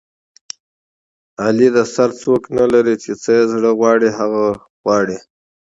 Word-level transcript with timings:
علي 1.43 1.67
د 1.75 1.77
سر 1.93 2.09
څوک 2.21 2.41
نه 2.57 2.65
لري 2.73 2.95
چې 3.03 3.11
څه 3.21 3.31
یې 3.37 3.43
زړه 3.53 3.69
و 3.73 3.77
غواړي 3.79 4.09
هغه 4.19 4.43
غواړي. 4.83 5.17